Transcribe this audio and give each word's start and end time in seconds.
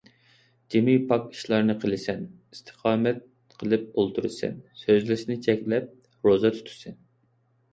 جىمى 0.75 0.93
پاك 1.09 1.25
ئىشلارنى 1.35 1.75
قىلىسەن، 1.83 2.23
ئىستىقامەت 2.55 3.21
قىلىپ 3.61 3.85
ئولتۇرىسەن، 4.03 4.57
سۆزلەشنى 4.85 5.39
چەكلەپ، 5.49 5.93
روزا 6.31 6.53
تۇتىسەن. 6.57 6.99